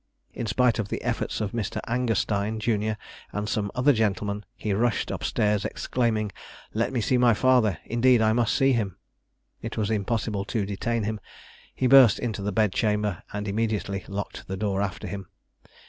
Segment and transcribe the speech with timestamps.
[0.33, 1.79] In spite of the efforts of Mr.
[1.87, 2.97] Angerstein, jun.,
[3.31, 6.31] and some other gentlemen, he rushed up stairs exclaiming,
[6.73, 7.77] 'Let me see my father!
[7.85, 8.97] indeed I must see him.'
[9.61, 11.19] It was impossible to detain him:
[11.75, 15.27] he burst into the bed chamber, and immediately locked the door after him.